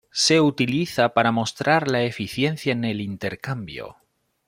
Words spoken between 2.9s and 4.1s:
intercambio.